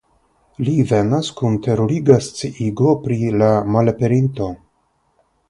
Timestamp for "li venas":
0.69-1.29